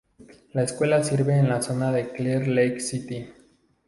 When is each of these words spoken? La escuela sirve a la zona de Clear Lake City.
La 0.53 0.63
escuela 0.63 1.03
sirve 1.03 1.35
a 1.35 1.43
la 1.43 1.61
zona 1.61 1.91
de 1.91 2.09
Clear 2.09 2.47
Lake 2.47 2.79
City. 2.79 3.27